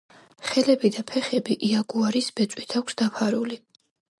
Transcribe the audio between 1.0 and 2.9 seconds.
ფეხები იაგუარის ბეწვით